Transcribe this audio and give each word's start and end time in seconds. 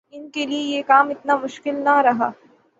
ان 0.13 0.29
کیلئے 0.29 0.59
یہ 0.59 0.81
کام 0.87 1.09
اتنا 1.09 1.35
مشکل 1.35 1.75
نہ 1.83 1.95
رہا۔ 2.01 2.29